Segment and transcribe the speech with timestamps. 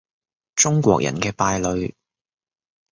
[0.55, 1.93] 中國人嘅敗類